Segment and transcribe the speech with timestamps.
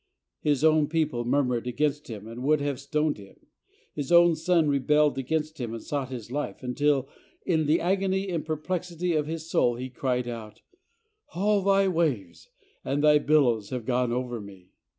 [0.39, 3.35] His own peo ple murmured against him and would have stoned him..
[3.93, 7.07] His own son rebelled against him and sought his life, until
[7.45, 10.61] in the agony and perplexity of his soul he cried out,
[11.35, 12.49] "All Thy waves
[12.83, 14.77] and Thy billows have gone over me." USE OF HIS BIBLE.